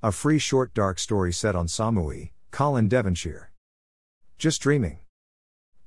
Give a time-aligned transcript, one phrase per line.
[0.00, 3.50] A free short dark story set on Samui, Colin Devonshire.
[4.38, 5.00] Just dreaming.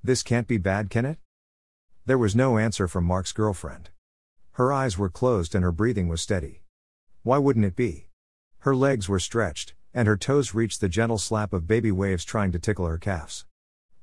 [0.03, 1.17] This can't be bad, can it?
[2.05, 3.89] There was no answer from Mark's girlfriend.
[4.53, 6.63] Her eyes were closed and her breathing was steady.
[7.23, 8.09] Why wouldn't it be?
[8.59, 12.51] Her legs were stretched, and her toes reached the gentle slap of baby waves trying
[12.51, 13.45] to tickle her calves.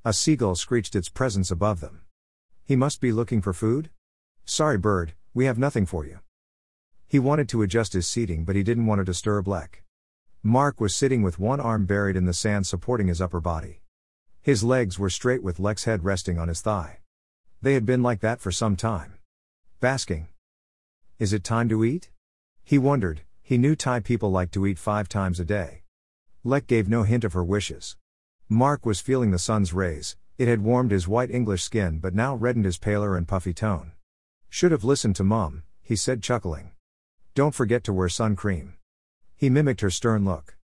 [0.06, 2.00] A seagull screeched its presence above them.
[2.64, 3.90] He must be looking for food?
[4.46, 6.20] Sorry, bird, we have nothing for you.
[7.06, 9.82] He wanted to adjust his seating, but he didn't want to disturb Lek.
[10.42, 13.80] Mark was sitting with one arm buried in the sand supporting his upper body.
[14.40, 17.00] His legs were straight with Lek's head resting on his thigh.
[17.60, 19.18] They had been like that for some time.
[19.80, 20.28] Basking.
[21.18, 22.10] Is it time to eat?
[22.62, 25.82] He wondered, he knew Thai people like to eat five times a day.
[26.44, 27.96] Lek gave no hint of her wishes.
[28.48, 32.36] Mark was feeling the sun's rays, it had warmed his white English skin but now
[32.36, 33.90] reddened his paler and puffy tone.
[34.48, 36.70] Should have listened to Mum, he said, chuckling.
[37.34, 38.77] Don't forget to wear sun cream.
[39.38, 40.56] He mimicked her stern look.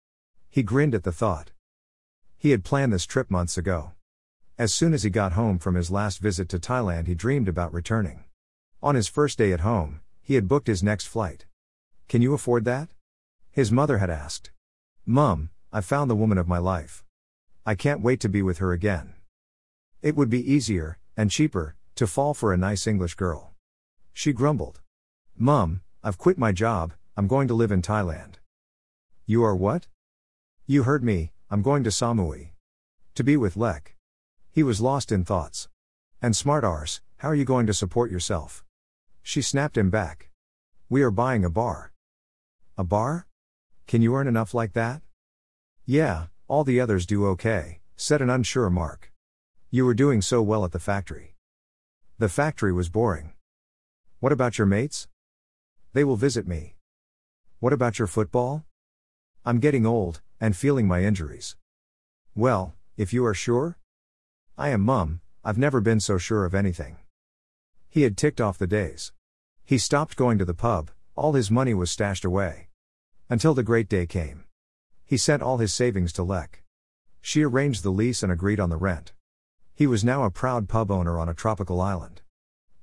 [0.49, 1.51] He grinned at the thought.
[2.39, 3.93] He had planned this trip months ago.
[4.59, 7.75] As soon as he got home from his last visit to Thailand, he dreamed about
[7.75, 8.25] returning.
[8.83, 11.45] On his first day at home, he had booked his next flight.
[12.09, 12.89] Can you afford that?
[13.51, 14.51] His mother had asked.
[15.05, 17.05] Mum, I found the woman of my life.
[17.67, 19.13] I can't wait to be with her again.
[20.01, 23.53] It would be easier, and cheaper, to fall for a nice English girl.
[24.15, 24.81] She grumbled.
[25.37, 28.37] Mum, I've quit my job, I'm going to live in Thailand.
[29.33, 29.87] You are what?
[30.67, 32.51] You heard me, I'm going to Samui.
[33.15, 33.97] To be with Lek.
[34.51, 35.71] He was lost in thoughts.
[36.21, 38.63] And smart arse, how are you going to support yourself?
[39.23, 40.29] She snapped him back.
[40.91, 41.95] We are buying a bar.
[42.77, 43.27] A bar?
[43.87, 45.01] Can you earn enough like that?
[45.87, 49.13] Yeah, all the others do okay, said an unsure Mark.
[49.71, 51.37] You were doing so well at the factory.
[52.19, 53.33] The factory was boring.
[54.21, 55.09] What about your mates?
[55.95, 56.77] They will visit me.
[57.61, 58.67] What about your football?
[59.45, 61.57] I'm getting old, and feeling my injuries.
[62.37, 63.77] Well, if you are sure?
[64.57, 66.99] I am mum, I've never been so sure of anything.
[67.89, 69.13] He had ticked off the days.
[69.65, 72.69] He stopped going to the pub, all his money was stashed away.
[73.29, 74.45] Until the great day came.
[75.05, 76.63] He sent all his savings to Lek.
[77.21, 79.13] She arranged the lease and agreed on the rent.
[79.75, 82.23] He was now a proud pub owner on a tropical island.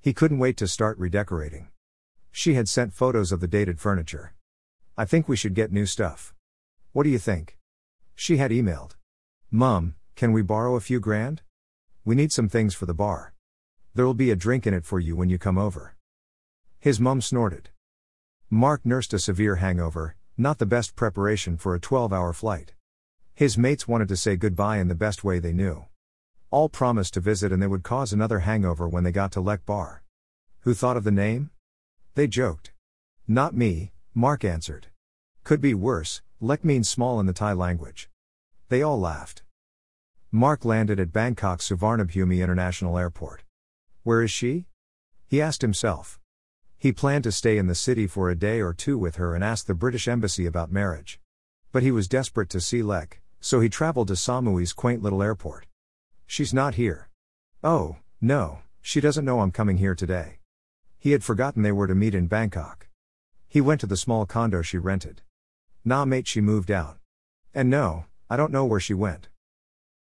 [0.02, 1.70] He couldn't wait to start redecorating.
[2.32, 4.34] She had sent photos of the dated furniture.
[4.98, 6.34] I think we should get new stuff.
[6.92, 7.56] What do you think?
[8.16, 8.96] She had emailed.
[9.52, 11.44] Mum, can we borrow a few grand?
[12.04, 13.34] We need some things for the bar.
[13.94, 15.96] There'll be a drink in it for you when you come over.
[16.80, 17.70] His mum snorted.
[18.50, 22.74] Mark nursed a severe hangover, not the best preparation for a 12 hour flight.
[23.36, 25.86] His mates wanted to say goodbye in the best way they knew.
[26.50, 29.64] All promised to visit and they would cause another hangover when they got to Lek
[29.66, 30.02] Bar.
[30.62, 31.52] Who thought of the name?
[32.16, 32.72] They joked.
[33.28, 34.88] Not me, Mark answered.
[35.44, 38.10] Could be worse, Lek means small in the Thai language.
[38.70, 39.44] They all laughed.
[40.32, 43.44] Mark landed at Bangkok Suvarnabhumi International Airport.
[44.04, 44.66] Where is she?
[45.28, 46.18] He asked himself.
[46.78, 49.44] He planned to stay in the city for a day or two with her and
[49.44, 51.20] ask the British Embassy about marriage.
[51.74, 55.68] But he was desperate to see Lek, so he traveled to Samui's quaint little airport.
[56.26, 57.10] She's not here.
[57.66, 60.40] Oh, no, she doesn't know I'm coming here today.
[60.98, 62.88] He had forgotten they were to meet in Bangkok.
[63.50, 65.22] He went to the small condo she rented.
[65.86, 66.98] Nah, mate, she moved out.
[67.54, 69.30] And no, I don't know where she went.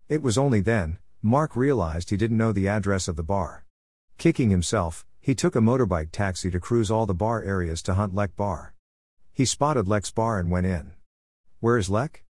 [0.08, 3.64] It was only then, Mark realized he didn't know the address of the bar.
[4.18, 8.14] Kicking himself, he took a motorbike taxi to cruise all the bar areas to hunt
[8.14, 8.74] Lek Bar.
[9.32, 10.92] He spotted Lek's bar and went in.
[11.60, 12.24] Where is Lek?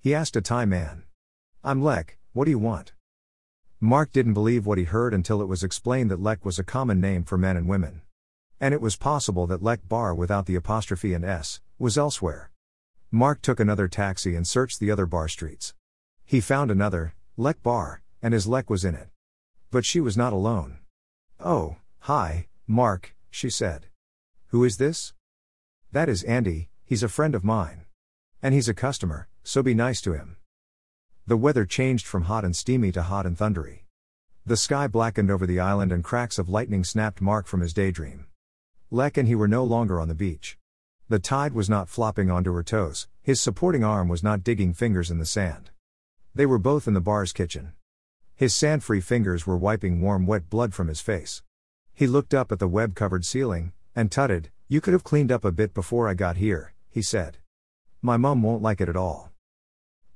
[0.00, 1.04] He asked a Thai man.
[1.62, 2.92] I'm Lek, what do you want?
[3.80, 7.00] Mark didn't believe what he heard until it was explained that Lek was a common
[7.00, 8.02] name for men and women.
[8.60, 12.50] And it was possible that Lek Bar without the apostrophe and S was elsewhere.
[13.10, 15.72] Mark took another taxi and searched the other bar streets.
[16.26, 19.08] He found another, Lek Bar, and his Lek was in it.
[19.70, 20.80] But she was not alone.
[21.40, 23.86] Oh, hi, Mark, she said.
[24.48, 25.14] Who is this?
[25.90, 27.86] That is Andy, he's a friend of mine.
[28.42, 30.36] And he's a customer, so be nice to him.
[31.26, 33.86] The weather changed from hot and steamy to hot and thundery.
[34.44, 38.26] The sky blackened over the island and cracks of lightning snapped Mark from his daydream.
[38.90, 40.57] Lek and he were no longer on the beach.
[41.10, 45.10] The tide was not flopping onto her toes, his supporting arm was not digging fingers
[45.10, 45.70] in the sand.
[46.34, 47.72] They were both in the bar's kitchen.
[48.36, 51.42] His sand free fingers were wiping warm, wet blood from his face.
[51.94, 55.46] He looked up at the web covered ceiling, and tutted, You could have cleaned up
[55.46, 57.38] a bit before I got here, he said.
[58.02, 59.32] My mum won't like it at all.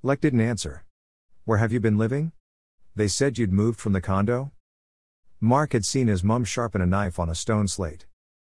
[0.03, 0.85] Lek didn't answer.
[1.47, 2.33] Where have you been living?
[2.95, 4.53] They said you'd moved from the condo?
[5.41, 8.05] Mark had seen his mum sharpen a knife on a stone slate.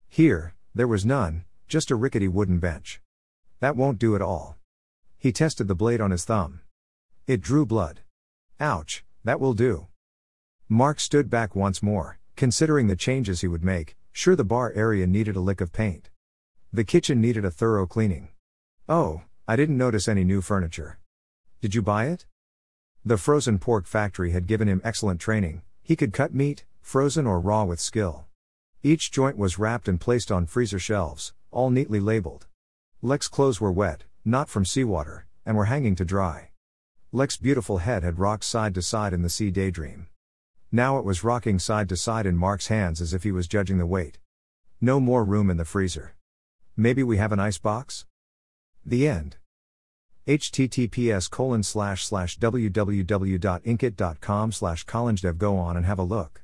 [0.10, 3.00] Here, there was none, just a rickety wooden bench.
[3.62, 4.58] That won't do at all.
[5.18, 6.60] He tested the blade on his thumb.
[7.28, 8.02] It drew blood.
[8.60, 9.88] Ouch, that will do.
[10.68, 15.08] Mark stood back once more, considering the changes he would make, sure the bar area
[15.08, 16.10] needed a lick of paint.
[16.74, 18.28] The kitchen needed a thorough cleaning.
[18.90, 21.00] Oh, I didn't notice any new furniture.
[21.62, 22.26] Did you buy it?
[23.06, 27.40] The frozen pork factory had given him excellent training, he could cut meat, frozen or
[27.40, 28.26] raw with skill.
[28.84, 32.48] Each joint was wrapped and placed on freezer shelves, all neatly labeled.
[33.02, 36.52] Lek's clothes were wet, not from seawater, and were hanging to dry.
[37.12, 40.08] Lek's beautiful head had rocked side to side in the sea daydream.
[40.72, 43.78] Now it was rocking side to side in Mark's hands as if he was judging
[43.78, 44.18] the weight.
[44.80, 46.16] No more room in the freezer.
[46.78, 48.06] Maybe we have an ice box?
[48.86, 49.36] The end.
[50.26, 56.40] https colon slash slash www.inkitt.com slash on and have a look.